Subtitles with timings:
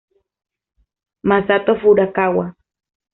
[1.29, 2.55] Masato Furukawa